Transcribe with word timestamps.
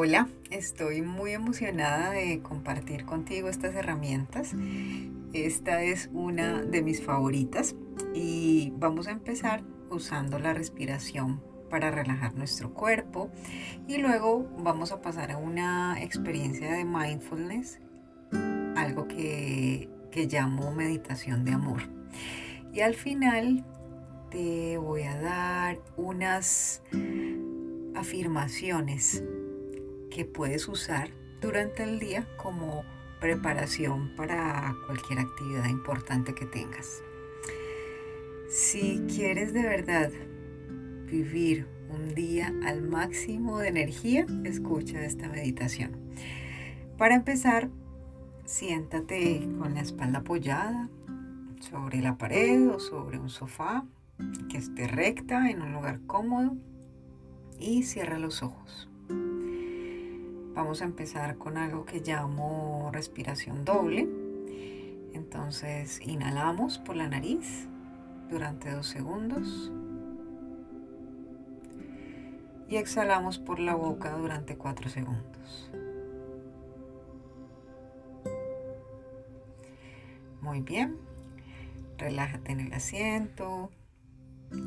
Hola, 0.00 0.28
estoy 0.50 1.02
muy 1.02 1.32
emocionada 1.32 2.10
de 2.10 2.40
compartir 2.40 3.04
contigo 3.04 3.48
estas 3.48 3.74
herramientas. 3.74 4.54
Esta 5.32 5.82
es 5.82 6.08
una 6.12 6.62
de 6.62 6.82
mis 6.82 7.02
favoritas 7.02 7.74
y 8.14 8.72
vamos 8.76 9.08
a 9.08 9.10
empezar 9.10 9.64
usando 9.90 10.38
la 10.38 10.54
respiración 10.54 11.42
para 11.68 11.90
relajar 11.90 12.36
nuestro 12.36 12.72
cuerpo 12.74 13.28
y 13.88 13.98
luego 13.98 14.48
vamos 14.58 14.92
a 14.92 15.02
pasar 15.02 15.32
a 15.32 15.36
una 15.36 16.00
experiencia 16.00 16.74
de 16.74 16.84
mindfulness, 16.84 17.80
algo 18.76 19.08
que, 19.08 19.90
que 20.12 20.26
llamo 20.26 20.70
meditación 20.70 21.44
de 21.44 21.54
amor. 21.54 21.82
Y 22.72 22.82
al 22.82 22.94
final 22.94 23.64
te 24.30 24.78
voy 24.78 25.02
a 25.02 25.20
dar 25.20 25.80
unas 25.96 26.84
afirmaciones 27.96 29.24
que 30.10 30.24
puedes 30.24 30.68
usar 30.68 31.10
durante 31.40 31.82
el 31.82 31.98
día 31.98 32.26
como 32.36 32.84
preparación 33.20 34.14
para 34.16 34.74
cualquier 34.86 35.20
actividad 35.20 35.68
importante 35.68 36.34
que 36.34 36.46
tengas. 36.46 37.02
Si 38.48 39.02
quieres 39.14 39.52
de 39.52 39.62
verdad 39.62 40.10
vivir 41.06 41.66
un 41.90 42.14
día 42.14 42.52
al 42.64 42.82
máximo 42.82 43.58
de 43.58 43.68
energía, 43.68 44.26
escucha 44.44 45.04
esta 45.04 45.28
meditación. 45.28 45.96
Para 46.96 47.14
empezar, 47.14 47.70
siéntate 48.44 49.48
con 49.58 49.74
la 49.74 49.80
espalda 49.80 50.20
apoyada 50.20 50.88
sobre 51.60 52.00
la 52.00 52.16
pared 52.16 52.68
o 52.70 52.80
sobre 52.80 53.18
un 53.18 53.28
sofá 53.28 53.84
que 54.48 54.58
esté 54.58 54.86
recta 54.86 55.50
en 55.50 55.62
un 55.62 55.72
lugar 55.72 56.00
cómodo 56.06 56.56
y 57.58 57.82
cierra 57.82 58.18
los 58.18 58.42
ojos. 58.42 58.88
Vamos 60.58 60.82
a 60.82 60.86
empezar 60.86 61.38
con 61.38 61.56
algo 61.56 61.84
que 61.84 62.00
llamo 62.00 62.90
respiración 62.92 63.64
doble. 63.64 64.08
Entonces 65.12 66.00
inhalamos 66.04 66.78
por 66.78 66.96
la 66.96 67.06
nariz 67.06 67.68
durante 68.28 68.72
dos 68.72 68.88
segundos 68.88 69.70
y 72.68 72.74
exhalamos 72.74 73.38
por 73.38 73.60
la 73.60 73.76
boca 73.76 74.10
durante 74.16 74.56
cuatro 74.56 74.90
segundos. 74.90 75.70
Muy 80.40 80.60
bien, 80.60 80.98
relájate 81.98 82.50
en 82.50 82.58
el 82.58 82.72
asiento 82.72 83.70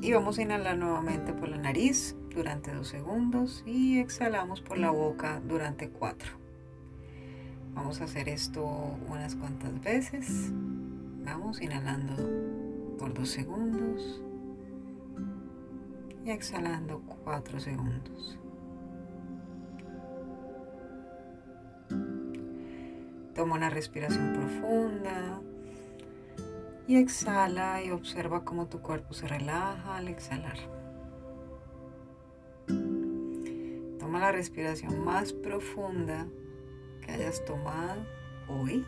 y 0.02 0.14
vamos 0.14 0.38
a 0.38 0.42
inhalar 0.42 0.78
nuevamente 0.78 1.34
por 1.34 1.50
la 1.50 1.58
nariz 1.58 2.16
durante 2.34 2.74
dos 2.74 2.88
segundos 2.88 3.64
y 3.66 4.00
exhalamos 4.00 4.62
por 4.62 4.78
la 4.78 4.92
boca 4.92 5.42
durante 5.48 5.90
cuatro. 5.90 6.32
Vamos 7.74 8.02
a 8.02 8.06
hacer 8.06 8.30
esto 8.30 8.64
unas 9.10 9.36
cuantas 9.36 9.82
veces. 9.82 10.52
Vamos 11.24 11.62
inhalando 11.62 12.16
por 12.98 13.14
dos 13.14 13.30
segundos 13.30 14.22
y 16.26 16.32
exhalando 16.32 17.02
cuatro 17.24 17.60
segundos. 17.60 18.38
Toma 23.34 23.56
una 23.56 23.70
respiración 23.70 24.34
profunda 24.34 25.42
y 26.88 26.98
exhala 26.98 27.84
y 27.84 27.92
observa 27.92 28.44
cómo 28.44 28.68
tu 28.68 28.82
cuerpo 28.82 29.14
se 29.14 29.28
relaja 29.28 29.98
al 29.98 30.08
exhalar. 30.08 30.58
Toma 34.00 34.20
la 34.20 34.32
respiración 34.32 35.04
más 35.04 35.32
profunda 35.34 36.28
que 37.02 37.12
hayas 37.12 37.44
tomado 37.46 38.06
hoy 38.48 38.86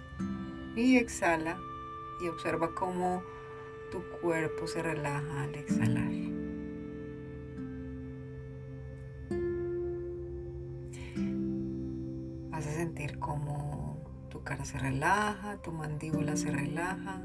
y 0.75 0.97
exhala 0.97 1.57
y 2.23 2.27
observa 2.27 2.73
cómo 2.73 3.23
tu 3.91 4.01
cuerpo 4.21 4.67
se 4.67 4.81
relaja 4.81 5.43
al 5.43 5.55
exhalar. 5.55 6.11
Vas 12.49 12.67
a 12.67 12.71
sentir 12.71 13.19
cómo 13.19 13.97
tu 14.29 14.43
cara 14.43 14.65
se 14.65 14.79
relaja, 14.79 15.61
tu 15.61 15.71
mandíbula 15.71 16.35
se 16.35 16.51
relaja 16.51 17.21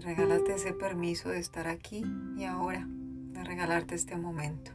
regálate 0.00 0.54
ese 0.54 0.72
permiso 0.72 1.30
de 1.30 1.38
estar 1.38 1.68
aquí 1.68 2.04
y 2.36 2.44
ahora, 2.44 2.86
de 2.88 3.44
regalarte 3.44 3.94
este 3.94 4.16
momento. 4.16 4.72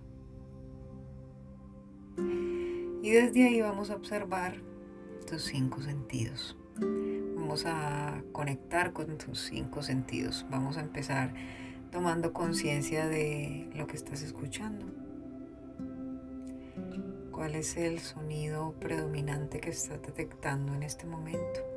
Y 3.01 3.09
desde 3.11 3.45
ahí 3.45 3.61
vamos 3.61 3.89
a 3.89 3.95
observar 3.95 4.55
tus 5.29 5.43
cinco 5.43 5.81
sentidos. 5.81 6.57
Vamos 7.35 7.65
a 7.65 8.23
conectar 8.31 8.93
con 8.93 9.17
tus 9.17 9.39
cinco 9.39 9.83
sentidos. 9.83 10.45
Vamos 10.49 10.77
a 10.77 10.81
empezar 10.81 11.33
tomando 11.91 12.33
conciencia 12.33 13.07
de 13.07 13.69
lo 13.75 13.87
que 13.87 13.97
estás 13.97 14.21
escuchando. 14.21 14.85
¿Cuál 17.31 17.55
es 17.55 17.77
el 17.77 17.99
sonido 17.99 18.73
predominante 18.79 19.59
que 19.59 19.71
estás 19.71 20.01
detectando 20.01 20.73
en 20.73 20.83
este 20.83 21.05
momento? 21.05 21.72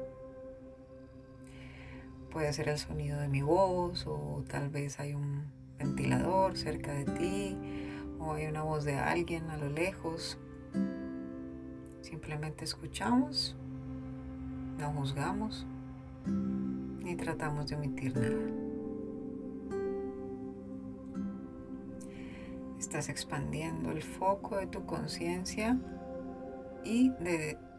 Puede 2.36 2.52
ser 2.52 2.69
el 2.69 2.76
sonido 2.76 3.19
de 3.19 3.28
mi 3.28 3.41
voz 3.41 4.06
o 4.06 4.44
tal 4.47 4.69
vez 4.69 5.00
hay 5.00 5.14
un 5.14 5.44
ventilador 5.78 6.54
cerca 6.58 6.92
de 6.92 7.06
ti 7.06 7.56
o 8.19 8.34
hay 8.34 8.44
una 8.44 8.62
voz 8.62 8.84
de 8.84 8.94
alguien 8.97 9.48
a 9.48 9.56
lo 9.56 9.70
lejos. 9.70 10.36
Simplemente 12.02 12.66
escuchamos, 12.66 13.56
no 14.76 14.92
juzgamos 14.92 15.66
ni 16.26 17.16
tratamos 17.16 17.69
de 17.70 17.76
omitir 17.76 18.14
nada. 18.14 18.50
Estás 22.78 23.08
expandiendo 23.08 23.92
el 23.92 24.03
foco 24.03 24.58
de 24.58 24.66
tu 24.66 24.84
conciencia 24.84 25.78
y 26.84 27.12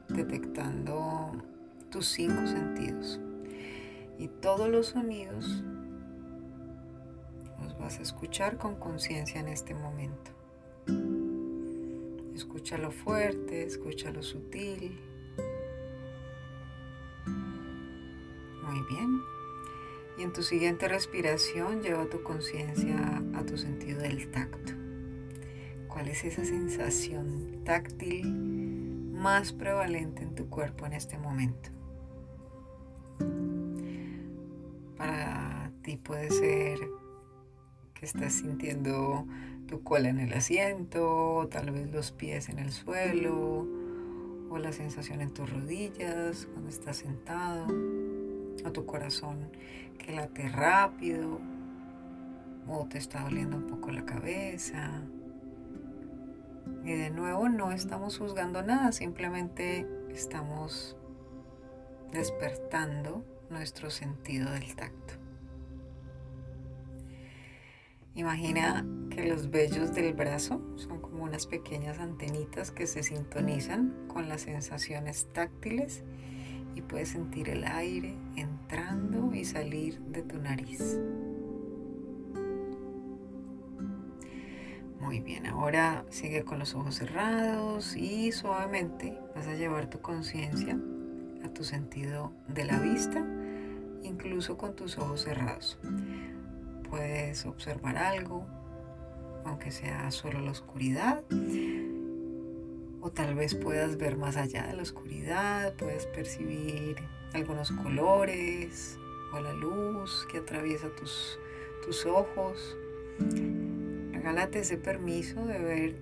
detectando 0.09 1.43
tus 1.91 2.07
cinco 2.07 2.47
sentidos. 2.47 3.19
Y 4.17 4.27
todos 4.27 4.69
los 4.69 4.87
sonidos 4.87 5.63
los 7.61 7.77
vas 7.77 7.99
a 7.99 8.01
escuchar 8.01 8.57
con 8.57 8.75
conciencia 8.75 9.39
en 9.39 9.47
este 9.47 9.73
momento. 9.73 10.31
Escucha 12.33 12.77
lo 12.77 12.91
fuerte, 12.91 13.63
escucha 13.63 14.11
lo 14.11 14.23
sutil. 14.23 14.99
Muy 18.63 18.81
bien. 18.89 19.21
Y 20.17 20.23
en 20.23 20.33
tu 20.33 20.41
siguiente 20.41 20.87
respiración 20.87 21.81
lleva 21.81 22.05
tu 22.07 22.23
conciencia 22.23 23.23
a 23.35 23.43
tu 23.43 23.57
sentido 23.57 24.01
del 24.01 24.29
tacto. 24.31 24.73
¿Cuál 25.87 26.09
es 26.09 26.23
esa 26.25 26.45
sensación 26.45 27.63
táctil 27.63 28.31
más 29.13 29.53
prevalente 29.53 30.23
en 30.23 30.35
tu 30.35 30.47
cuerpo 30.49 30.85
en 30.85 30.93
este 30.93 31.17
momento? 31.17 31.76
Para 35.17 35.71
ti 35.81 35.97
puede 35.97 36.29
ser 36.29 36.77
que 37.95 38.05
estás 38.05 38.33
sintiendo 38.33 39.25
tu 39.67 39.81
cola 39.81 40.09
en 40.09 40.19
el 40.19 40.31
asiento, 40.33 41.47
tal 41.49 41.71
vez 41.71 41.91
los 41.91 42.11
pies 42.11 42.49
en 42.49 42.59
el 42.59 42.71
suelo, 42.71 43.65
o 44.51 44.59
la 44.59 44.71
sensación 44.71 45.21
en 45.21 45.33
tus 45.33 45.51
rodillas 45.51 46.45
cuando 46.45 46.69
estás 46.69 46.97
sentado, 46.97 47.65
o 48.63 48.71
tu 48.71 48.85
corazón 48.85 49.49
que 49.97 50.11
late 50.11 50.49
rápido, 50.49 51.39
o 52.67 52.85
te 52.85 52.99
está 52.99 53.23
doliendo 53.23 53.57
un 53.57 53.65
poco 53.65 53.89
la 53.89 54.05
cabeza. 54.05 55.01
Y 56.83 56.91
de 56.91 57.09
nuevo 57.09 57.49
no 57.49 57.71
estamos 57.71 58.19
juzgando 58.19 58.61
nada, 58.61 58.91
simplemente 58.91 59.87
estamos 60.11 60.95
despertando 62.11 63.25
nuestro 63.49 63.89
sentido 63.89 64.51
del 64.51 64.75
tacto. 64.75 65.06
Imagina 68.17 68.83
que 69.11 69.27
los 69.27 69.51
vellos 69.51 69.93
del 69.93 70.15
brazo 70.15 70.59
son 70.75 70.99
como 71.01 71.23
unas 71.23 71.45
pequeñas 71.45 71.99
antenitas 71.99 72.71
que 72.71 72.87
se 72.87 73.03
sintonizan 73.03 73.93
con 74.07 74.27
las 74.27 74.41
sensaciones 74.41 75.27
táctiles 75.33 76.03
y 76.73 76.81
puedes 76.81 77.09
sentir 77.09 77.47
el 77.47 77.63
aire 77.63 78.15
entrando 78.35 79.35
y 79.35 79.45
salir 79.45 79.99
de 79.99 80.23
tu 80.23 80.39
nariz. 80.39 80.99
Muy 84.99 85.19
bien, 85.19 85.45
ahora 85.45 86.03
sigue 86.09 86.43
con 86.43 86.57
los 86.57 86.73
ojos 86.73 86.95
cerrados 86.95 87.95
y 87.95 88.31
suavemente 88.31 89.15
vas 89.35 89.45
a 89.45 89.53
llevar 89.53 89.91
tu 89.91 90.01
conciencia 90.01 90.75
a 91.45 91.49
tu 91.49 91.63
sentido 91.63 92.33
de 92.47 92.65
la 92.65 92.79
vista, 92.79 93.23
incluso 94.01 94.57
con 94.57 94.75
tus 94.75 94.97
ojos 94.97 95.21
cerrados 95.21 95.77
puedes 96.89 97.45
observar 97.45 97.97
algo, 97.97 98.45
aunque 99.45 99.71
sea 99.71 100.11
solo 100.11 100.41
la 100.41 100.51
oscuridad, 100.51 101.23
O 102.99 103.11
tal 103.11 103.35
vez 103.35 103.55
puedas 103.55 103.97
ver 103.97 104.17
más 104.17 104.35
allá 104.35 104.67
de 104.67 104.73
la 104.73 104.81
oscuridad, 104.81 105.73
puedes 105.75 106.07
percibir 106.07 106.97
algunos 107.33 107.71
colores 107.71 108.99
o 109.33 109.39
la 109.39 109.53
luz 109.53 110.27
que 110.31 110.39
atraviesa 110.39 110.89
tus, 110.95 111.39
tus 111.85 112.05
ojos. 112.05 112.75
Regálate 114.11 114.59
ese 114.59 114.77
permiso 114.77 115.45
de 115.45 115.59
ver 115.59 115.95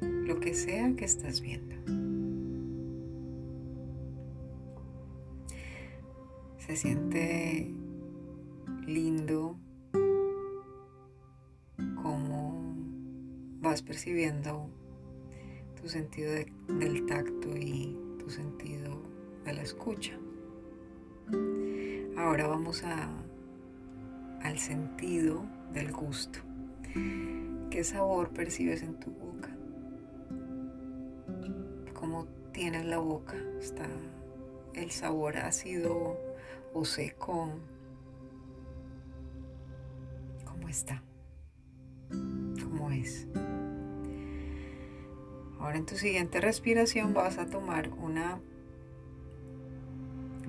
lo 0.00 0.38
que 0.40 0.54
sea 0.54 0.94
que 0.96 1.04
estás 1.04 1.40
viendo. 1.40 1.76
Se 6.58 6.76
siente 6.76 7.72
lindo 8.86 9.56
percibiendo 13.82 14.68
tu 15.80 15.88
sentido 15.88 16.32
del 16.68 17.06
tacto 17.06 17.56
y 17.56 17.98
tu 18.18 18.30
sentido 18.30 19.00
de 19.44 19.52
la 19.54 19.62
escucha. 19.62 20.18
Ahora 22.16 22.48
vamos 22.48 22.82
a, 22.84 23.08
al 24.42 24.58
sentido 24.58 25.44
del 25.72 25.92
gusto. 25.92 26.40
¿Qué 27.70 27.84
sabor 27.84 28.30
percibes 28.30 28.82
en 28.82 28.98
tu 28.98 29.10
boca? 29.10 29.56
¿Cómo 31.94 32.26
tienes 32.52 32.86
la 32.86 32.98
boca? 32.98 33.36
¿Está 33.60 33.86
el 34.74 34.90
sabor 34.90 35.36
ácido 35.36 36.18
o 36.74 36.84
seco? 36.84 37.50
¿Cómo 40.44 40.68
está? 40.68 41.02
¿Cómo 42.10 42.90
es? 42.90 43.28
Ahora 45.60 45.76
en 45.76 45.86
tu 45.86 45.96
siguiente 45.96 46.40
respiración 46.40 47.14
vas 47.14 47.38
a 47.38 47.46
tomar 47.46 47.90
una 47.90 48.40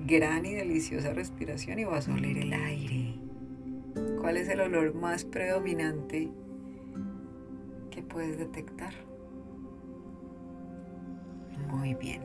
gran 0.06 0.46
y 0.46 0.54
deliciosa 0.54 1.12
respiración 1.12 1.78
y 1.78 1.84
vas 1.84 2.08
a 2.08 2.14
oler 2.14 2.38
el 2.38 2.52
aire. 2.52 3.14
¿Cuál 4.20 4.36
es 4.36 4.48
el 4.48 4.60
olor 4.60 4.94
más 4.94 5.24
predominante 5.24 6.30
que 7.90 8.02
puedes 8.02 8.38
detectar? 8.38 8.94
Muy 11.68 11.94
bien. 11.94 12.22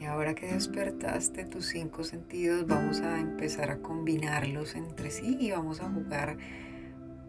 Y 0.00 0.04
ahora 0.04 0.34
que 0.34 0.52
despertaste 0.52 1.44
tus 1.44 1.66
cinco 1.66 2.02
sentidos, 2.02 2.66
vamos 2.66 3.00
a 3.00 3.20
empezar 3.20 3.70
a 3.70 3.78
combinarlos 3.78 4.74
entre 4.74 5.10
sí 5.10 5.36
y 5.38 5.52
vamos 5.52 5.80
a 5.80 5.88
jugar 5.88 6.38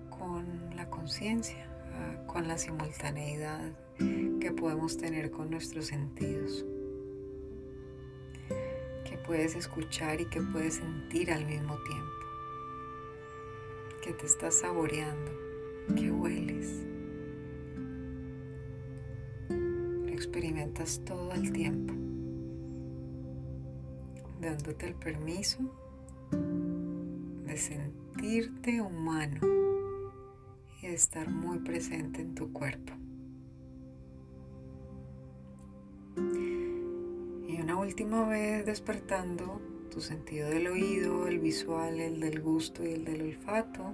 con 0.10 0.76
la 0.76 0.90
conciencia, 0.90 1.68
con 2.26 2.48
la 2.48 2.58
simultaneidad 2.58 3.72
que 4.44 4.52
podemos 4.52 4.98
tener 4.98 5.32
con 5.32 5.50
nuestros 5.50 5.88
sentidos 5.88 6.66
puedes 9.24 9.56
escuchar 9.56 10.22
y 10.22 10.26
que 10.26 10.42
puedes 10.42 10.76
sentir 10.76 11.32
al 11.32 11.46
mismo 11.46 11.78
tiempo. 11.84 12.12
Que 14.04 14.14
te 14.14 14.26
estás 14.26 14.56
saboreando, 14.56 15.32
que 15.96 16.12
hueles. 16.12 16.86
Lo 19.50 20.10
experimentas 20.10 21.02
todo 21.06 21.32
el 21.34 21.52
tiempo, 21.54 21.94
dándote 24.42 24.88
el 24.88 24.96
permiso 24.96 25.60
de 26.32 27.58
sentirte 27.58 28.82
humano 28.82 29.40
y 30.82 30.88
de 30.88 30.94
estar 30.94 31.30
muy 31.30 31.60
presente 31.60 32.22
en 32.22 32.36
tu 32.36 32.52
cuerpo. 32.52 32.94
Última 37.72 38.28
vez 38.28 38.66
despertando 38.66 39.62
tu 39.92 40.02
sentido 40.02 40.50
del 40.50 40.68
oído, 40.68 41.28
el 41.28 41.40
visual, 41.40 42.00
el 42.00 42.20
del 42.20 42.42
gusto 42.42 42.84
y 42.84 42.94
el 42.94 43.06
del 43.06 43.22
olfato, 43.22 43.94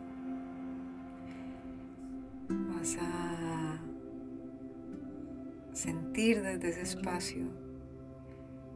vas 2.49 2.97
a 3.01 3.79
sentir 5.73 6.41
desde 6.41 6.69
ese 6.69 6.81
espacio, 6.81 7.45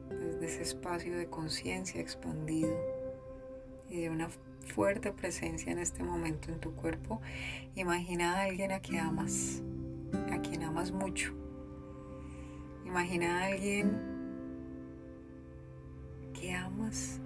desde 0.09 0.45
ese 0.45 0.61
espacio 0.61 1.17
de 1.17 1.27
conciencia 1.27 1.99
expandido 1.99 2.75
y 3.89 4.01
de 4.01 4.09
una 4.09 4.29
fuerte 4.65 5.11
presencia 5.11 5.71
en 5.71 5.79
este 5.79 6.03
momento 6.03 6.51
en 6.51 6.59
tu 6.59 6.75
cuerpo, 6.75 7.21
imagina 7.75 8.35
a 8.35 8.43
alguien 8.43 8.71
a 8.71 8.79
quien 8.79 8.99
amas, 8.99 9.61
a 10.31 10.41
quien 10.41 10.63
amas 10.63 10.91
mucho. 10.91 11.33
Imagina 12.85 13.39
a 13.39 13.45
alguien 13.45 14.12
que 16.43 16.53
amas 16.53 17.21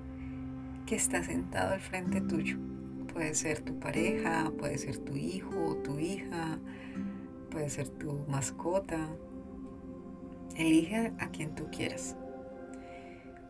que 0.86 0.96
está 0.96 1.24
sentado 1.24 1.74
al 1.74 1.82
frente 1.82 2.22
tuyo. 2.22 2.58
Puede 3.12 3.34
ser 3.34 3.62
tu 3.62 3.80
pareja, 3.80 4.52
puede 4.60 4.78
ser 4.78 5.00
tu 5.00 5.16
hijo 5.16 5.50
o 5.70 5.76
tu 5.78 5.98
hija, 5.98 6.60
puede 7.50 7.68
ser 7.72 7.90
tu 7.90 8.14
mascota. 8.28 9.00
Elige 10.56 11.14
a 11.18 11.30
quien 11.30 11.56
tú 11.56 11.66
quieras. 11.72 12.16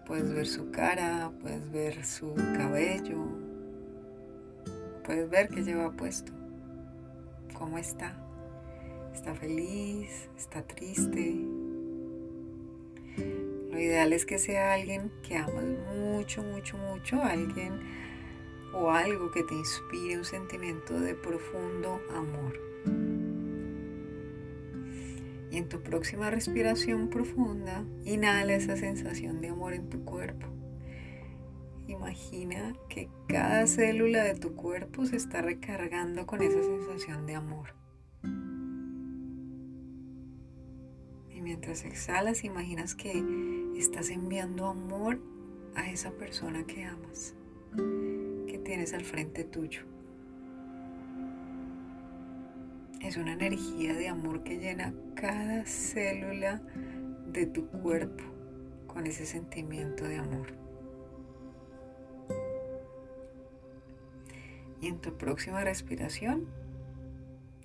Puedes 0.05 0.33
ver 0.33 0.47
su 0.47 0.71
cara, 0.71 1.33
puedes 1.41 1.69
ver 1.69 2.05
su 2.05 2.33
cabello, 2.55 3.25
puedes 5.03 5.29
ver 5.29 5.49
qué 5.49 5.63
lleva 5.63 5.91
puesto, 5.91 6.31
cómo 7.53 7.77
está. 7.77 8.15
¿Está 9.13 9.35
feliz? 9.35 10.29
¿Está 10.37 10.61
triste? 10.61 11.46
Lo 13.77 13.83
ideal 13.83 14.11
es 14.11 14.25
que 14.25 14.39
sea 14.39 14.73
alguien 14.73 15.11
que 15.21 15.37
amas 15.37 15.63
mucho, 15.95 16.41
mucho, 16.41 16.79
mucho, 16.79 17.21
alguien 17.21 17.79
o 18.73 18.89
algo 18.89 19.29
que 19.29 19.43
te 19.43 19.53
inspire 19.53 20.17
un 20.17 20.25
sentimiento 20.25 20.99
de 20.99 21.13
profundo 21.13 22.01
amor. 22.09 22.59
Y 25.51 25.57
en 25.57 25.69
tu 25.69 25.83
próxima 25.83 26.31
respiración 26.31 27.11
profunda, 27.11 27.85
inhala 28.03 28.55
esa 28.55 28.77
sensación 28.77 29.41
de 29.41 29.49
amor 29.49 29.73
en 29.73 29.87
tu 29.89 30.03
cuerpo. 30.03 30.47
Imagina 31.87 32.73
que 32.89 33.09
cada 33.27 33.67
célula 33.67 34.23
de 34.23 34.33
tu 34.33 34.55
cuerpo 34.55 35.05
se 35.05 35.17
está 35.17 35.43
recargando 35.43 36.25
con 36.25 36.41
esa 36.41 36.63
sensación 36.63 37.27
de 37.27 37.35
amor. 37.35 37.75
Y 41.29 41.41
mientras 41.43 41.85
exhalas, 41.85 42.43
imaginas 42.43 42.95
que 42.95 43.23
estás 43.79 44.09
enviando 44.09 44.65
amor 44.65 45.19
a 45.75 45.89
esa 45.89 46.11
persona 46.11 46.65
que 46.65 46.83
amas, 46.83 47.35
que 47.75 48.59
tienes 48.63 48.93
al 48.93 49.03
frente 49.03 49.43
tuyo. 49.43 49.81
Es 53.01 53.17
una 53.17 53.33
energía 53.33 53.93
de 53.93 54.07
amor 54.07 54.43
que 54.43 54.57
llena 54.57 54.93
cada 55.15 55.65
célula 55.65 56.61
de 57.31 57.45
tu 57.45 57.67
cuerpo 57.67 58.23
con 58.87 59.05
ese 59.05 59.25
sentimiento 59.25 60.05
de 60.05 60.17
amor. 60.17 60.47
Y 64.81 64.87
en 64.87 64.99
tu 64.99 65.17
próxima 65.17 65.63
respiración, 65.63 66.47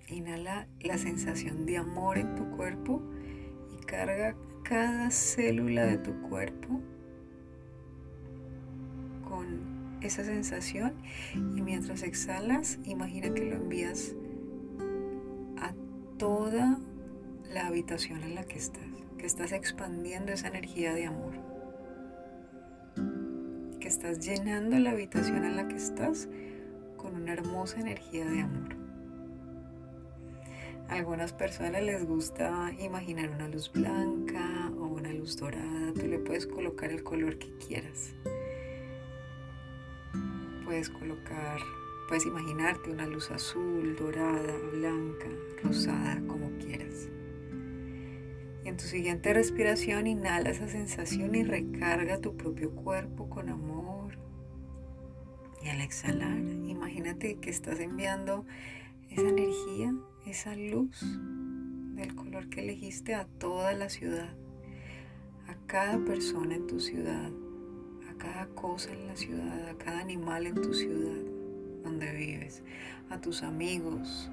inhala 0.09 0.67
la 0.81 0.99
sensación 0.99 1.65
de 1.65 1.79
amor 1.79 2.19
en 2.19 2.35
tu 2.35 2.51
cuerpo 2.51 3.03
y 3.71 3.85
carga 3.85 4.35
cada 4.63 5.11
célula 5.11 5.87
de 5.87 5.99
tu 5.99 6.13
cuerpo 6.23 6.81
con 9.29 9.99
esa 10.01 10.25
sensación 10.25 10.95
y 11.35 11.63
mientras 11.63 12.03
exhalas 12.03 12.79
imagina 12.85 13.33
que 13.33 13.45
lo 13.45 13.57
envías 13.57 14.15
a 15.59 15.73
toda 16.19 16.79
la 17.53 17.67
habitación 17.67 18.23
en 18.23 18.35
la 18.35 18.45
que 18.45 18.59
estás, 18.59 18.83
que 19.19 19.27
estás 19.27 19.53
expandiendo 19.53 20.33
esa 20.33 20.49
energía 20.49 20.95
de 20.95 21.07
amor, 21.07 21.35
que 23.81 23.89
estás 23.89 24.21
llenando 24.21 24.79
la 24.79 24.91
habitación 24.91 25.45
en 25.45 25.57
la 25.57 25.69
que 25.69 25.77
estás 25.77 26.29
con 26.97 27.17
una 27.17 27.33
hermosa 27.33 27.81
energía 27.81 28.25
de 28.25 28.41
amor 28.43 28.82
algunas 30.93 31.33
personas 31.33 31.83
les 31.83 32.05
gusta 32.05 32.71
imaginar 32.79 33.31
una 33.31 33.49
luz 33.49 33.73
blanca 33.73 34.71
o 34.79 34.85
una 34.85 35.13
luz 35.13 35.37
dorada. 35.37 35.93
Tú 35.95 36.07
le 36.07 36.19
puedes 36.19 36.47
colocar 36.47 36.91
el 36.91 37.03
color 37.03 37.39
que 37.39 37.51
quieras. 37.57 38.15
Puedes 40.65 40.91
colocar, 40.91 41.61
puedes 42.09 42.27
imaginarte 42.27 42.91
una 42.91 43.07
luz 43.07 43.31
azul, 43.31 43.97
dorada, 43.97 44.55
blanca, 44.73 45.29
rosada, 45.63 46.21
como 46.27 46.51
quieras. 46.59 47.09
Y 48.65 48.69
en 48.69 48.77
tu 48.77 48.85
siguiente 48.85 49.33
respiración 49.33 50.07
inhala 50.07 50.51
esa 50.51 50.69
sensación 50.69 51.35
y 51.35 51.43
recarga 51.43 52.21
tu 52.21 52.37
propio 52.37 52.71
cuerpo 52.71 53.29
con 53.31 53.49
amor. 53.49 54.19
Y 55.65 55.69
al 55.69 55.81
exhalar, 55.81 56.39
imagínate 56.39 57.37
que 57.37 57.51
estás 57.51 57.81
enviando 57.81 58.45
esa 59.11 59.29
energía 59.29 59.95
esa 60.27 60.55
luz 60.57 61.01
de 61.01 62.03
del 62.03 62.15
color 62.15 62.49
que 62.49 62.61
elegiste 62.61 63.15
a 63.15 63.27
toda 63.27 63.73
la 63.73 63.89
ciudad, 63.89 64.31
a 65.47 65.55
cada 65.67 65.99
persona 66.05 66.57
en 66.57 66.67
tu 66.67 66.81
ciudad, 66.81 67.31
a 68.11 68.19
cada 68.19 68.47
cosa 68.49 68.93
en 68.93 69.07
la 69.07 69.17
ciudad, 69.17 69.69
a 69.69 69.75
cada 69.77 70.01
animal 70.01 70.47
en 70.47 70.55
tu 70.55 70.75
ciudad 70.75 71.21
donde 71.85 72.13
vives, 72.13 72.63
a 73.11 73.21
tus 73.21 73.43
amigos, 73.43 74.31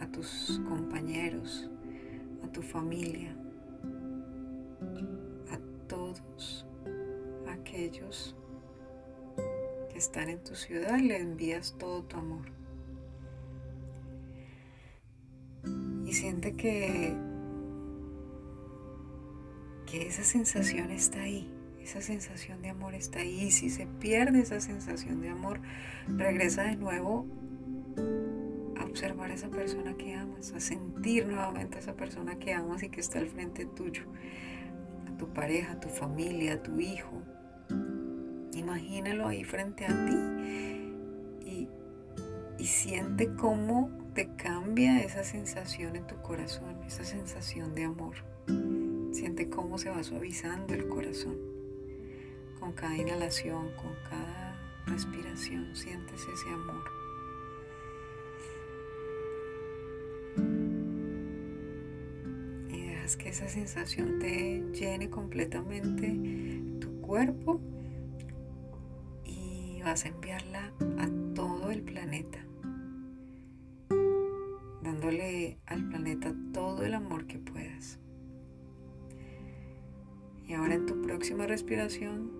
a 0.00 0.06
tus 0.06 0.60
compañeros, 0.68 1.68
a 2.44 2.48
tu 2.48 2.62
familia, 2.62 3.36
a 5.50 5.58
todos 5.88 6.66
aquellos 7.48 8.36
que 9.90 9.98
están 9.98 10.28
en 10.28 10.42
tu 10.42 10.54
ciudad 10.54 10.98
le 10.98 11.18
envías 11.18 11.76
todo 11.78 12.02
tu 12.04 12.16
amor. 12.16 12.61
Siente 16.12 16.52
que, 16.52 17.16
que 19.86 20.06
esa 20.06 20.22
sensación 20.22 20.90
está 20.90 21.22
ahí, 21.22 21.50
esa 21.80 22.02
sensación 22.02 22.60
de 22.60 22.68
amor 22.68 22.94
está 22.94 23.20
ahí. 23.20 23.44
Y 23.44 23.50
si 23.50 23.70
se 23.70 23.86
pierde 23.86 24.40
esa 24.40 24.60
sensación 24.60 25.22
de 25.22 25.30
amor, 25.30 25.60
regresa 26.06 26.64
de 26.64 26.76
nuevo 26.76 27.26
observar 28.82 29.30
a 29.30 29.34
esa 29.34 29.48
persona 29.48 29.94
que 29.94 30.12
amas, 30.12 30.52
a 30.52 30.60
sentir 30.60 31.26
nuevamente 31.26 31.78
a 31.78 31.80
esa 31.80 31.94
persona 31.94 32.38
que 32.38 32.52
amas 32.52 32.82
y 32.82 32.90
que 32.90 33.00
está 33.00 33.18
al 33.18 33.28
frente 33.28 33.64
tuyo, 33.64 34.02
a 35.08 35.16
tu 35.16 35.32
pareja, 35.32 35.72
a 35.72 35.80
tu 35.80 35.88
familia, 35.88 36.54
a 36.54 36.62
tu 36.62 36.78
hijo. 36.78 37.22
Imagínalo 38.52 39.28
ahí 39.28 39.44
frente 39.44 39.86
a 39.86 40.06
ti 40.06 41.46
y, 41.46 41.68
y 42.58 42.66
siente 42.66 43.34
cómo 43.34 44.01
te 44.14 44.34
cambia 44.36 45.02
esa 45.02 45.24
sensación 45.24 45.96
en 45.96 46.06
tu 46.06 46.16
corazón, 46.22 46.82
esa 46.86 47.04
sensación 47.04 47.74
de 47.74 47.84
amor. 47.84 48.16
Siente 49.12 49.48
cómo 49.48 49.78
se 49.78 49.90
va 49.90 50.02
suavizando 50.02 50.74
el 50.74 50.88
corazón 50.88 51.36
con 52.58 52.72
cada 52.72 52.96
inhalación, 52.96 53.70
con 53.76 53.94
cada 54.08 54.56
respiración. 54.86 55.74
Sientes 55.74 56.20
ese 56.22 56.48
amor. 56.48 57.02
que 63.16 63.28
esa 63.28 63.48
sensación 63.48 64.18
te 64.18 64.62
llene 64.72 65.10
completamente 65.10 66.08
tu 66.80 67.00
cuerpo 67.00 67.60
y 69.24 69.80
vas 69.82 70.04
a 70.04 70.08
enviarla 70.08 70.72
a 70.98 71.08
todo 71.34 71.70
el 71.70 71.82
planeta, 71.82 72.46
dándole 75.12 75.58
al 75.66 75.88
planeta 75.88 76.34
todo 76.52 76.84
el 76.84 76.94
amor 76.94 77.26
que 77.26 77.38
puedas. 77.38 77.98
Y 80.46 80.54
ahora 80.54 80.74
en 80.74 80.86
tu 80.86 81.00
próxima 81.02 81.46
respiración, 81.46 82.30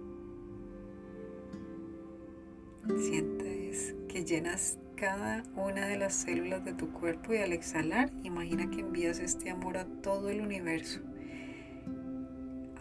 sientes 2.98 3.94
que 4.08 4.24
llenas 4.24 4.78
cada 4.96 5.42
una 5.54 5.86
de 5.86 5.98
las 5.98 6.14
células 6.14 6.64
de 6.64 6.72
tu 6.72 6.92
cuerpo 6.92 7.34
y 7.34 7.38
al 7.38 7.52
exhalar, 7.52 8.10
imagina 8.22 8.70
que 8.70 8.80
envías 8.80 9.18
este 9.18 9.50
amor 9.50 9.76
a 9.76 9.86
todo 10.02 10.30
el 10.30 10.40
universo. 10.40 11.00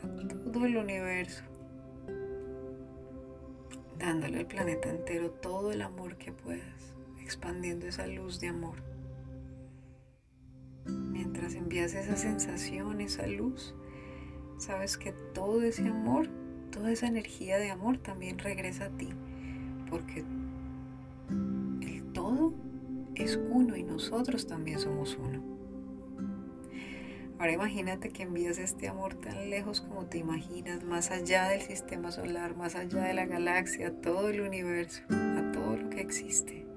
A 0.04 0.52
todo 0.52 0.66
el 0.66 0.78
universo. 0.78 1.44
Dándole 4.00 4.40
al 4.40 4.48
planeta 4.48 4.90
entero 4.90 5.32
todo 5.32 5.72
el 5.72 5.82
amor 5.82 6.18
que 6.18 6.32
puedas, 6.32 6.94
expandiendo 7.22 7.88
esa 7.88 8.08
luz 8.08 8.40
de 8.40 8.48
amor. 8.48 8.91
Mientras 11.32 11.56
envías 11.56 11.94
esa 11.94 12.18
sensación, 12.18 13.00
esa 13.00 13.26
luz, 13.26 13.74
sabes 14.58 14.98
que 14.98 15.14
todo 15.34 15.62
ese 15.64 15.88
amor, 15.88 16.28
toda 16.72 16.92
esa 16.92 17.08
energía 17.08 17.58
de 17.58 17.72
amor 17.72 18.00
también 18.00 18.38
regresa 18.38 18.88
a 18.88 18.90
ti, 18.90 19.08
porque 19.90 20.26
todo 22.12 22.54
es 23.16 23.40
uno 23.50 23.78
y 23.78 23.84
nosotros 23.84 24.46
también 24.46 24.78
somos 24.78 25.18
uno. 25.18 25.42
Ahora 27.40 27.54
imagínate 27.54 28.10
que 28.10 28.24
envías 28.24 28.58
este 28.58 28.90
amor 28.90 29.16
tan 29.16 29.50
lejos 29.50 29.80
como 29.80 30.08
te 30.08 30.18
imaginas, 30.18 30.84
más 30.84 31.12
allá 31.12 31.48
del 31.48 31.62
sistema 31.62 32.12
solar, 32.12 32.58
más 32.58 32.76
allá 32.76 33.04
de 33.04 33.14
la 33.14 33.26
galaxia, 33.26 33.88
a 33.88 33.92
todo 33.92 34.28
el 34.28 34.42
universo, 34.42 35.02
a 35.10 35.50
todo 35.54 35.78
lo 35.78 35.90
que 35.90 36.02
existe. 36.02 36.71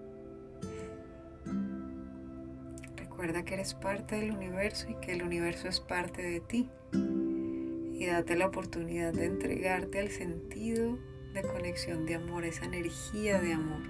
Recuerda 3.24 3.46
que 3.46 3.54
eres 3.54 3.72
parte 3.72 4.16
del 4.16 4.32
universo 4.32 4.86
y 4.90 4.96
que 4.96 5.12
el 5.12 5.22
universo 5.22 5.66
es 5.66 5.80
parte 5.80 6.20
de 6.20 6.40
ti. 6.40 6.68
Y 6.92 8.04
date 8.04 8.36
la 8.36 8.48
oportunidad 8.48 9.14
de 9.14 9.24
entregarte 9.24 9.98
al 9.98 10.10
sentido 10.10 10.98
de 11.32 11.40
conexión 11.40 12.04
de 12.04 12.16
amor, 12.16 12.44
esa 12.44 12.66
energía 12.66 13.40
de 13.40 13.54
amor. 13.54 13.80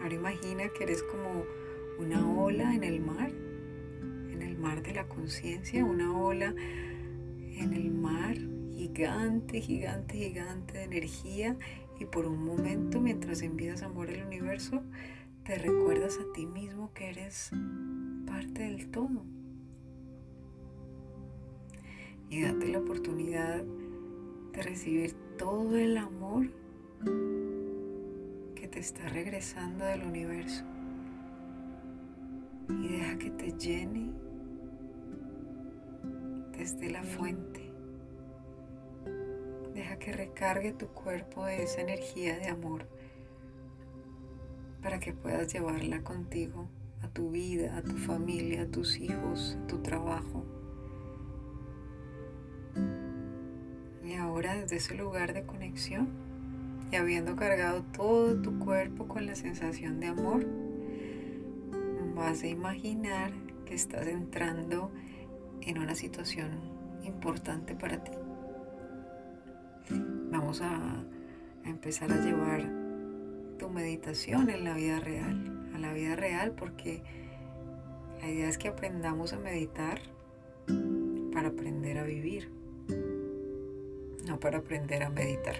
Ahora 0.00 0.14
imagina 0.14 0.70
que 0.70 0.84
eres 0.84 1.02
como 1.02 1.44
una 1.98 2.26
ola 2.26 2.74
en 2.74 2.84
el 2.84 3.00
mar, 3.00 3.32
en 4.32 4.40
el 4.40 4.56
mar 4.56 4.82
de 4.82 4.94
la 4.94 5.06
conciencia, 5.08 5.84
una 5.84 6.18
ola 6.18 6.54
en 6.56 7.74
el 7.74 7.90
mar 7.90 8.34
gigante, 8.72 9.60
gigante, 9.60 10.16
gigante 10.16 10.78
de 10.78 10.84
energía 10.84 11.54
y 12.00 12.06
por 12.06 12.24
un 12.24 12.42
momento 12.42 12.98
mientras 12.98 13.42
envías 13.42 13.82
amor 13.82 14.08
al 14.08 14.24
universo, 14.24 14.82
te 15.46 15.58
recuerdas 15.58 16.18
a 16.18 16.32
ti 16.32 16.46
mismo 16.46 16.92
que 16.92 17.10
eres 17.10 17.50
parte 18.26 18.62
del 18.62 18.90
todo. 18.90 19.24
Y 22.28 22.42
date 22.42 22.68
la 22.68 22.80
oportunidad 22.80 23.62
de 24.52 24.62
recibir 24.62 25.14
todo 25.38 25.76
el 25.76 25.96
amor 25.96 26.48
te 28.76 28.80
está 28.80 29.08
regresando 29.08 29.86
del 29.86 30.02
universo. 30.02 30.62
Y 32.68 32.88
deja 32.88 33.16
que 33.16 33.30
te 33.30 33.52
llene 33.52 34.12
desde 36.58 36.90
la 36.90 37.02
fuente. 37.02 37.72
Deja 39.72 39.98
que 39.98 40.12
recargue 40.12 40.72
tu 40.72 40.88
cuerpo 40.88 41.46
de 41.46 41.62
esa 41.62 41.80
energía 41.80 42.38
de 42.38 42.48
amor 42.48 42.86
para 44.86 45.00
que 45.00 45.12
puedas 45.12 45.52
llevarla 45.52 46.04
contigo 46.04 46.68
a 47.02 47.08
tu 47.08 47.32
vida, 47.32 47.76
a 47.76 47.82
tu 47.82 47.96
familia, 47.96 48.62
a 48.62 48.66
tus 48.66 49.00
hijos, 49.00 49.58
a 49.60 49.66
tu 49.66 49.78
trabajo. 49.78 50.44
Y 54.04 54.14
ahora 54.14 54.54
desde 54.54 54.76
ese 54.76 54.94
lugar 54.94 55.34
de 55.34 55.42
conexión, 55.42 56.06
y 56.92 56.94
habiendo 56.94 57.34
cargado 57.34 57.82
todo 57.82 58.40
tu 58.40 58.60
cuerpo 58.60 59.08
con 59.08 59.26
la 59.26 59.34
sensación 59.34 59.98
de 59.98 60.06
amor, 60.06 60.46
vas 62.14 62.44
a 62.44 62.46
imaginar 62.46 63.32
que 63.64 63.74
estás 63.74 64.06
entrando 64.06 64.92
en 65.62 65.78
una 65.78 65.96
situación 65.96 66.60
importante 67.02 67.74
para 67.74 68.04
ti. 68.04 68.12
Vamos 70.30 70.62
a, 70.62 71.02
empezar 71.64 72.12
a 72.12 72.24
llevar 72.24 72.85
tu 73.56 73.68
meditación 73.68 74.50
en 74.50 74.64
la 74.64 74.74
vida 74.74 75.00
real, 75.00 75.70
a 75.74 75.78
la 75.78 75.92
vida 75.92 76.16
real, 76.16 76.52
porque 76.52 77.02
la 78.20 78.28
idea 78.28 78.48
es 78.48 78.58
que 78.58 78.68
aprendamos 78.68 79.32
a 79.32 79.38
meditar 79.38 80.00
para 81.32 81.48
aprender 81.48 81.98
a 81.98 82.04
vivir, 82.04 82.50
no 84.26 84.40
para 84.40 84.58
aprender 84.58 85.02
a 85.02 85.10
meditar. 85.10 85.56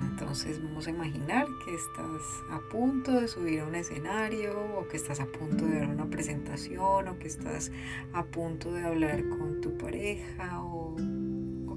Entonces 0.00 0.62
vamos 0.62 0.86
a 0.86 0.90
imaginar 0.90 1.46
que 1.64 1.74
estás 1.74 2.22
a 2.50 2.60
punto 2.70 3.20
de 3.20 3.28
subir 3.28 3.60
a 3.60 3.66
un 3.66 3.74
escenario 3.74 4.58
o 4.78 4.88
que 4.88 4.96
estás 4.96 5.20
a 5.20 5.26
punto 5.26 5.66
de 5.66 5.80
dar 5.80 5.88
una 5.88 6.08
presentación 6.08 7.08
o 7.08 7.18
que 7.18 7.28
estás 7.28 7.70
a 8.12 8.24
punto 8.24 8.72
de 8.72 8.84
hablar 8.84 9.28
con 9.28 9.60
tu 9.60 9.76
pareja 9.76 10.62
o, 10.62 10.96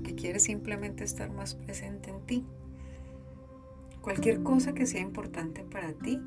que 0.04 0.16
quieres 0.16 0.44
simplemente 0.44 1.06
estar 1.06 1.32
más 1.32 1.56
presente 1.56 2.10
en 2.10 2.22
ti. 2.26 2.46
Cualquier 4.04 4.44
cosa 4.44 4.74
que 4.74 4.86
sea 4.86 5.00
importante 5.00 5.64
para 5.64 5.94
ti 5.94 6.20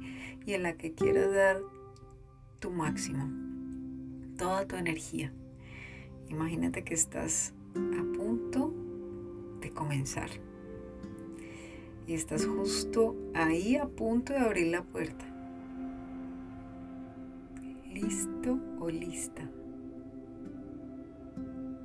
y 0.46 0.54
en 0.54 0.62
la 0.62 0.78
que 0.78 0.94
quieras 0.94 1.30
dar 1.30 1.58
tu 2.58 2.70
máximo, 2.70 3.28
toda 4.38 4.66
tu 4.66 4.76
energía. 4.76 5.30
Imagínate 6.30 6.84
que 6.84 6.94
estás 6.94 7.52
a 7.74 8.16
punto 8.16 8.72
de 9.60 9.68
comenzar 9.72 10.30
y 12.06 12.14
estás 12.14 12.46
justo 12.46 13.14
ahí 13.34 13.76
a 13.76 13.84
punto 13.84 14.32
de 14.32 14.38
abrir 14.38 14.68
la 14.68 14.82
puerta. 14.82 15.26
Listo 17.92 18.58
o 18.80 18.88
lista. 18.88 19.50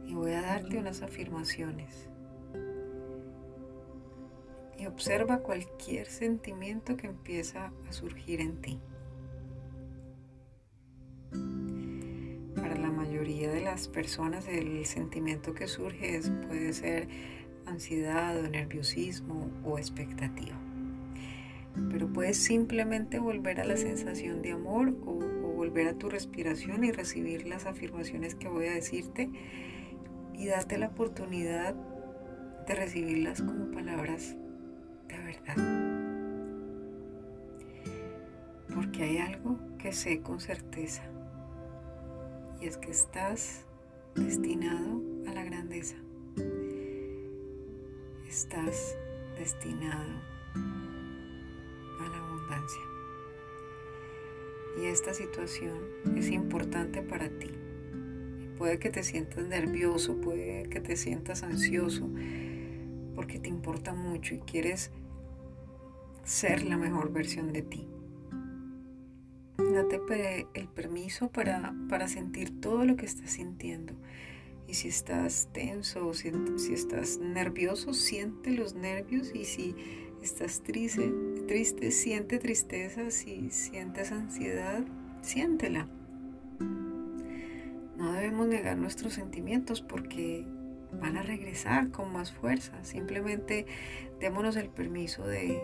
Y 0.07 0.13
voy 0.13 0.31
a 0.31 0.41
darte 0.41 0.77
unas 0.77 1.01
afirmaciones 1.01 2.10
y 4.81 4.87
observa 4.87 5.39
cualquier 5.39 6.07
sentimiento 6.07 6.97
que 6.97 7.05
empieza 7.05 7.71
a 7.87 7.93
surgir 7.93 8.41
en 8.41 8.61
ti. 8.61 8.79
Para 12.55 12.75
la 12.77 12.89
mayoría 12.89 13.51
de 13.51 13.61
las 13.61 13.87
personas 13.87 14.47
el 14.47 14.83
sentimiento 14.85 15.53
que 15.53 15.67
surge 15.67 16.19
puede 16.47 16.73
ser 16.73 17.07
ansiedad 17.67 18.41
nerviosismo 18.49 19.51
o 19.63 19.77
expectativa. 19.77 20.59
Pero 21.91 22.11
puedes 22.11 22.37
simplemente 22.37 23.19
volver 23.19 23.61
a 23.61 23.65
la 23.65 23.77
sensación 23.77 24.41
de 24.41 24.53
amor 24.53 24.95
o, 25.05 25.19
volver 25.61 25.89
a 25.89 25.93
tu 25.93 26.09
respiración 26.09 26.83
y 26.83 26.91
recibir 26.91 27.45
las 27.45 27.67
afirmaciones 27.67 28.33
que 28.33 28.47
voy 28.47 28.65
a 28.65 28.73
decirte 28.73 29.29
y 30.33 30.47
date 30.47 30.79
la 30.79 30.87
oportunidad 30.87 31.75
de 32.65 32.73
recibirlas 32.73 33.43
como 33.43 33.69
palabras 33.69 34.37
verdad. 35.19 35.55
Porque 38.73 39.03
hay 39.03 39.17
algo 39.17 39.57
que 39.77 39.91
sé 39.91 40.21
con 40.21 40.39
certeza 40.39 41.03
y 42.61 42.67
es 42.67 42.77
que 42.77 42.91
estás 42.91 43.65
destinado 44.15 45.01
a 45.27 45.33
la 45.33 45.43
grandeza. 45.43 45.95
Estás 48.27 48.95
destinado 49.37 50.21
a 51.99 52.09
la 52.09 52.17
abundancia. 52.17 52.81
Y 54.81 54.85
esta 54.85 55.13
situación 55.13 55.77
es 56.15 56.29
importante 56.29 57.01
para 57.01 57.29
ti. 57.29 57.51
Puede 58.57 58.77
que 58.77 58.91
te 58.91 59.03
sientas 59.03 59.45
nervioso, 59.47 60.21
puede 60.21 60.69
que 60.69 60.79
te 60.79 60.95
sientas 60.95 61.43
ansioso, 61.43 62.09
porque 63.21 63.37
te 63.37 63.49
importa 63.49 63.93
mucho 63.93 64.33
y 64.33 64.39
quieres 64.39 64.89
ser 66.23 66.63
la 66.63 66.75
mejor 66.75 67.13
versión 67.13 67.53
de 67.53 67.61
ti. 67.61 67.87
Date 69.59 70.47
el 70.55 70.67
permiso 70.67 71.29
para, 71.29 71.71
para 71.87 72.07
sentir 72.07 72.59
todo 72.59 72.83
lo 72.83 72.95
que 72.95 73.05
estás 73.05 73.33
sintiendo. 73.33 73.93
Y 74.67 74.73
si 74.73 74.87
estás 74.87 75.49
tenso 75.53 76.07
o 76.07 76.15
si, 76.15 76.31
si, 76.57 76.73
estás 76.73 77.19
nervioso, 77.19 77.93
siente 77.93 78.49
los 78.49 78.73
nervios. 78.73 79.35
Y 79.35 79.45
si 79.45 79.75
estás 80.23 80.63
triste, 80.63 81.13
triste, 81.47 81.91
siente 81.91 82.39
tristeza. 82.39 83.11
Si 83.11 83.51
sientes 83.51 84.11
ansiedad, 84.11 84.83
siéntela. 85.21 85.87
No 87.97 88.13
debemos 88.13 88.47
negar 88.47 88.79
nuestros 88.79 89.13
sentimientos 89.13 89.79
porque 89.79 90.47
van 90.99 91.17
a 91.17 91.23
regresar 91.23 91.91
con 91.91 92.11
más 92.11 92.31
fuerza. 92.31 92.83
Simplemente 92.83 93.65
démonos 94.19 94.55
el 94.55 94.69
permiso 94.69 95.25
de, 95.25 95.61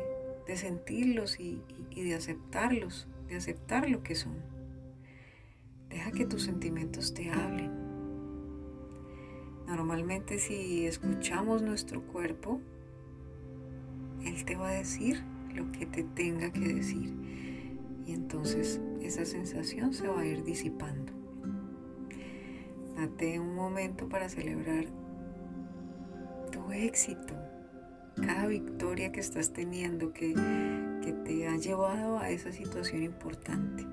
sentirlos 0.55 1.39
y 1.39 1.61
de 1.95 2.15
aceptarlos 2.15 3.07
de 3.27 3.35
aceptar 3.35 3.89
lo 3.89 4.03
que 4.03 4.15
son. 4.15 4.35
Deja 5.89 6.11
que 6.11 6.25
tus 6.25 6.43
sentimientos 6.43 7.13
te 7.13 7.29
hablen. 7.29 7.71
Normalmente 9.67 10.39
si 10.39 10.85
escuchamos 10.85 11.61
nuestro 11.61 12.01
cuerpo, 12.03 12.61
Él 14.23 14.45
te 14.45 14.55
va 14.55 14.69
a 14.69 14.73
decir 14.73 15.23
lo 15.53 15.71
que 15.71 15.85
te 15.85 16.03
tenga 16.03 16.51
que 16.51 16.73
decir. 16.73 17.13
Y 18.05 18.13
entonces 18.13 18.79
esa 19.01 19.25
sensación 19.25 19.93
se 19.93 20.07
va 20.07 20.21
a 20.21 20.25
ir 20.25 20.43
disipando. 20.43 21.11
Date 22.95 23.39
un 23.39 23.53
momento 23.55 24.07
para 24.07 24.29
celebrar 24.29 24.85
éxito, 26.71 27.33
cada 28.15 28.47
victoria 28.47 29.11
que 29.11 29.19
estás 29.19 29.53
teniendo, 29.53 30.13
que 30.13 30.33
que 31.07 31.13
te 31.13 31.47
ha 31.47 31.55
llevado 31.55 32.19
a 32.19 32.29
esa 32.31 32.51
situación 32.51 33.01
importante. 33.01 33.85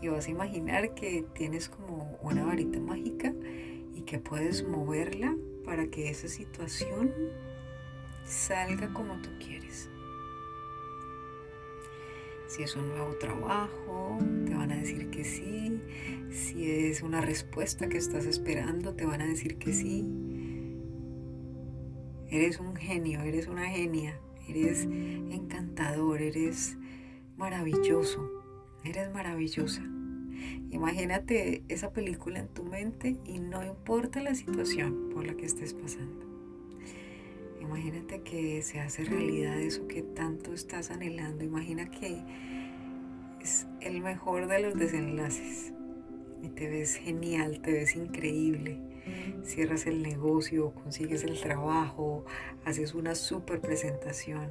Y 0.00 0.08
vas 0.08 0.26
a 0.26 0.30
imaginar 0.30 0.94
que 0.94 1.24
tienes 1.32 1.68
como 1.68 2.18
una 2.22 2.44
varita 2.44 2.80
mágica 2.80 3.32
y 3.94 4.02
que 4.02 4.18
puedes 4.18 4.66
moverla 4.66 5.36
para 5.64 5.86
que 5.86 6.10
esa 6.10 6.26
situación 6.26 7.12
salga 8.24 8.92
como 8.92 9.22
tú 9.22 9.28
quieres. 9.38 9.88
Si 12.52 12.62
es 12.62 12.76
un 12.76 12.88
nuevo 12.88 13.14
trabajo, 13.16 14.18
te 14.46 14.54
van 14.54 14.72
a 14.72 14.76
decir 14.76 15.10
que 15.10 15.24
sí. 15.24 15.80
Si 16.30 16.70
es 16.70 17.02
una 17.02 17.20
respuesta 17.20 17.88
que 17.88 17.98
estás 17.98 18.26
esperando, 18.26 18.94
te 18.94 19.06
van 19.06 19.22
a 19.22 19.26
decir 19.26 19.56
que 19.56 19.72
sí. 19.72 20.06
Eres 22.28 22.60
un 22.60 22.76
genio, 22.76 23.22
eres 23.22 23.46
una 23.46 23.66
genia 23.68 24.18
eres 24.48 24.84
encantador, 24.84 26.20
eres 26.20 26.76
maravilloso, 27.36 28.28
eres 28.84 29.12
maravillosa. 29.12 29.82
Imagínate 30.70 31.62
esa 31.68 31.92
película 31.92 32.40
en 32.40 32.48
tu 32.48 32.64
mente 32.64 33.16
y 33.24 33.38
no 33.38 33.64
importa 33.64 34.20
la 34.20 34.34
situación 34.34 35.10
por 35.12 35.26
la 35.26 35.34
que 35.34 35.46
estés 35.46 35.74
pasando. 35.74 36.31
Imagínate 37.62 38.22
que 38.22 38.62
se 38.62 38.80
hace 38.80 39.04
realidad 39.04 39.58
eso 39.60 39.88
que 39.88 40.02
tanto 40.02 40.52
estás 40.52 40.90
anhelando. 40.90 41.44
Imagina 41.44 41.90
que 41.90 42.22
es 43.40 43.66
el 43.80 44.00
mejor 44.00 44.48
de 44.48 44.60
los 44.60 44.74
desenlaces 44.74 45.72
y 46.42 46.48
te 46.48 46.68
ves 46.68 46.96
genial, 46.96 47.60
te 47.62 47.72
ves 47.72 47.96
increíble 47.96 48.80
cierras 49.44 49.86
el 49.86 50.02
negocio, 50.02 50.72
consigues 50.74 51.24
el 51.24 51.40
trabajo, 51.40 52.24
haces 52.64 52.94
una 52.94 53.14
super 53.14 53.60
presentación. 53.60 54.50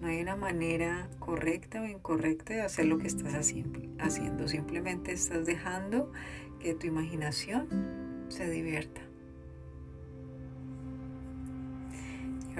No 0.00 0.08
hay 0.08 0.20
una 0.20 0.34
manera 0.34 1.08
correcta 1.20 1.80
o 1.80 1.86
incorrecta 1.86 2.54
de 2.54 2.62
hacer 2.62 2.86
lo 2.86 2.98
que 2.98 3.06
estás 3.06 3.34
haciendo. 3.34 4.48
Simplemente 4.48 5.12
estás 5.12 5.46
dejando 5.46 6.12
que 6.58 6.74
tu 6.74 6.88
imaginación 6.88 8.24
se 8.28 8.50
divierta. 8.50 9.00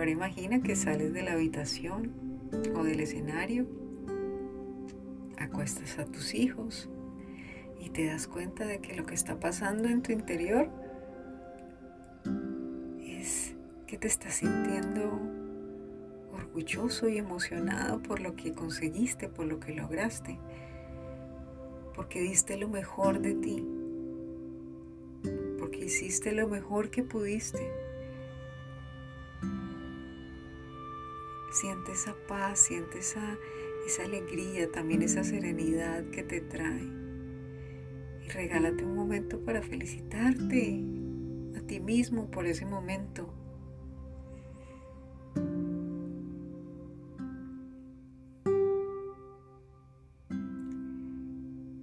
Ahora 0.02 0.10
imagina 0.10 0.60
que 0.60 0.74
sales 0.74 1.12
de 1.12 1.22
la 1.22 1.34
habitación 1.34 2.10
o 2.74 2.82
del 2.82 2.98
escenario, 2.98 3.68
acuestas 5.38 5.96
a 6.00 6.06
tus 6.06 6.34
hijos, 6.34 6.90
y 7.78 7.90
te 7.90 8.06
das 8.06 8.26
cuenta 8.26 8.66
de 8.66 8.80
que 8.80 8.96
lo 8.96 9.06
que 9.06 9.14
está 9.14 9.38
pasando 9.38 9.86
en 9.86 10.02
tu 10.02 10.10
interior 10.10 10.68
es 12.98 13.54
que 13.86 13.96
te 13.96 14.08
estás 14.08 14.34
sintiendo 14.34 15.20
orgulloso 16.32 17.08
y 17.08 17.18
emocionado 17.18 18.02
por 18.02 18.18
lo 18.18 18.34
que 18.34 18.54
conseguiste, 18.54 19.28
por 19.28 19.46
lo 19.46 19.60
que 19.60 19.72
lograste, 19.72 20.40
porque 21.94 22.20
diste 22.20 22.56
lo 22.56 22.66
mejor 22.66 23.20
de 23.20 23.34
ti, 23.34 23.64
porque 25.60 25.84
hiciste 25.84 26.32
lo 26.32 26.48
mejor 26.48 26.90
que 26.90 27.04
pudiste. 27.04 27.91
Siente 31.62 31.92
esa 31.92 32.16
paz, 32.27 32.59
siente 32.59 32.98
esa, 32.98 33.38
esa 33.87 34.03
alegría, 34.03 34.68
también 34.72 35.01
esa 35.01 35.22
serenidad 35.22 36.05
que 36.11 36.25
te 36.25 36.40
trae 36.40 37.03
regálate 38.33 38.85
un 38.85 38.94
momento 38.94 39.40
para 39.40 39.62
felicitarte 39.62 40.83
a 41.57 41.61
ti 41.61 41.81
mismo 41.81 42.31
por 42.31 42.46
ese 42.46 42.64
momento. 42.64 43.33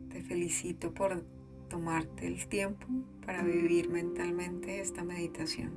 Te 0.10 0.22
felicito 0.24 0.94
por 0.94 1.24
tomarte 1.70 2.28
el 2.28 2.48
tiempo 2.48 2.86
para 3.26 3.44
vivir 3.44 3.90
mentalmente 3.90 4.82
esta 4.82 5.04
meditación. 5.04 5.72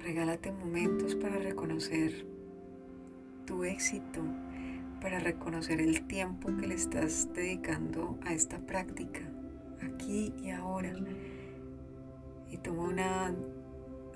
Regálate 0.00 0.52
momentos 0.52 1.14
para 1.14 1.38
reconocer 1.38 2.31
tu 3.44 3.64
éxito, 3.64 4.22
para 5.00 5.18
reconocer 5.18 5.80
el 5.80 6.06
tiempo 6.06 6.56
que 6.56 6.66
le 6.68 6.74
estás 6.74 7.28
dedicando 7.34 8.18
a 8.24 8.32
esta 8.32 8.60
práctica, 8.60 9.20
aquí 9.82 10.32
y 10.42 10.50
ahora. 10.50 10.94
Y 12.50 12.58
toma 12.58 12.84
una 12.84 13.34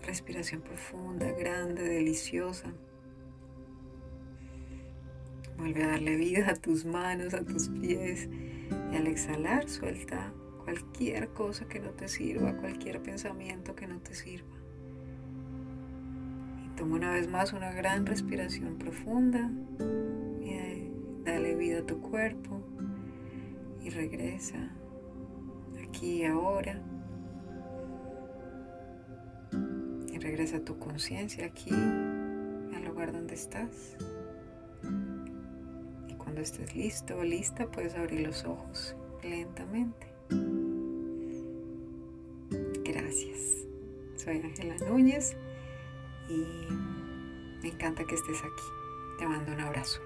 respiración 0.02 0.60
profunda, 0.60 1.32
grande, 1.32 1.82
deliciosa. 1.82 2.72
Vuelve 5.58 5.82
a 5.84 5.88
darle 5.88 6.16
vida 6.16 6.50
a 6.50 6.54
tus 6.54 6.84
manos, 6.84 7.34
a 7.34 7.44
tus 7.44 7.68
pies. 7.68 8.28
Y 8.92 8.96
al 8.96 9.06
exhalar, 9.06 9.68
suelta 9.68 10.32
cualquier 10.64 11.28
cosa 11.30 11.66
que 11.66 11.80
no 11.80 11.90
te 11.90 12.08
sirva, 12.08 12.56
cualquier 12.56 13.02
pensamiento 13.02 13.74
que 13.74 13.86
no 13.86 13.98
te 14.00 14.14
sirva. 14.14 14.65
Y 16.76 16.78
toma 16.78 16.96
una 16.96 17.12
vez 17.12 17.28
más 17.28 17.54
una 17.54 17.72
gran 17.72 18.04
respiración 18.04 18.76
profunda 18.76 19.50
dale 21.26 21.56
vida 21.56 21.80
a 21.80 21.82
tu 21.82 22.00
cuerpo 22.00 22.62
y 23.82 23.90
regresa 23.90 24.70
aquí 25.82 26.22
y 26.22 26.24
ahora. 26.24 26.80
Y 30.12 30.18
regresa 30.18 30.64
tu 30.64 30.78
conciencia 30.78 31.46
aquí, 31.46 31.72
al 31.72 32.84
lugar 32.84 33.12
donde 33.12 33.34
estás. 33.34 33.96
Y 36.08 36.14
cuando 36.14 36.40
estés 36.40 36.74
listo 36.74 37.18
o 37.18 37.24
lista, 37.24 37.70
puedes 37.70 37.94
abrir 37.96 38.20
los 38.20 38.44
ojos 38.44 38.96
lentamente. 39.22 40.06
Gracias. 42.84 43.66
Soy 44.16 44.38
Ángela 44.38 44.76
Núñez 44.88 45.36
y 46.28 46.68
me 47.62 47.68
encanta 47.68 48.04
que 48.04 48.14
estés 48.14 48.40
aquí. 48.42 48.64
Te 49.18 49.26
mando 49.26 49.52
un 49.52 49.60
abrazo. 49.60 50.05